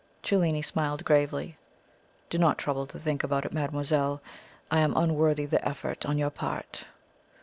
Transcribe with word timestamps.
Cellini 0.23 0.63
smiled 0.63 1.05
gravely. 1.05 1.57
"Do 2.31 2.39
not 2.39 2.57
trouble 2.57 2.87
to 2.87 2.97
think 2.97 3.23
about 3.23 3.45
it, 3.45 3.53
mademoiselle. 3.53 4.19
I 4.71 4.79
am 4.79 4.97
unworthy 4.97 5.45
the 5.45 5.63
effort 5.63 6.07
on 6.07 6.17
your 6.17 6.31
part." 6.31 6.85